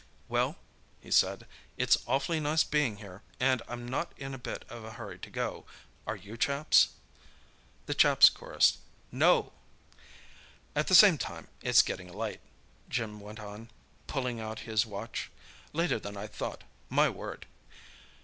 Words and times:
"Well," 0.27 0.55
he 0.99 1.11
said, 1.11 1.45
"it's 1.77 1.99
awfully 2.07 2.39
nice 2.39 2.63
being 2.63 2.97
here, 2.97 3.21
and 3.39 3.61
I'm 3.67 3.87
not 3.87 4.13
in 4.17 4.33
a 4.33 4.39
bit 4.39 4.65
of 4.67 4.83
a 4.83 4.93
hurry 4.93 5.19
to 5.19 5.29
go—are 5.29 6.15
you, 6.15 6.37
chaps?" 6.37 6.89
The 7.85 7.93
chaps 7.93 8.27
chorused 8.27 8.79
"No." 9.11 9.53
"All 10.75 10.83
the 10.83 10.95
same, 10.95 11.19
it's 11.61 11.83
getting 11.83 12.11
late," 12.11 12.39
Jim 12.89 13.19
went 13.19 13.39
on, 13.39 13.69
pulling 14.07 14.39
out 14.39 14.61
his 14.61 14.87
watch—"later 14.87 15.99
than 15.99 16.17
I 16.17 16.25
thought, 16.25 16.63
my 16.89 17.07
word! 17.07 17.45